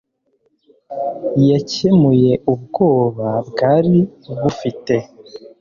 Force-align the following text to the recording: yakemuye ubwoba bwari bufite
yakemuye 1.49 2.31
ubwoba 2.53 3.27
bwari 3.49 3.97
bufite 4.39 4.95